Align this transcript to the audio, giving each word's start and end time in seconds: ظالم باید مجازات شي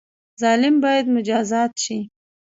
ظالم 0.41 0.75
باید 0.83 1.05
مجازات 1.15 1.71
شي 1.83 1.99